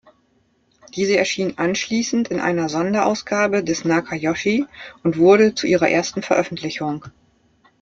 Diese 0.95 1.15
erschien 1.15 1.59
anschließend 1.59 2.29
in 2.29 2.39
einer 2.39 2.69
Sonderausgabe 2.69 3.63
des 3.63 3.85
"Nakayoshi" 3.85 4.65
und 5.03 5.19
wurde 5.19 5.53
zu 5.53 5.67
ihrer 5.67 5.89
ersten 5.89 6.23
Veröffentlichung. 6.23 7.03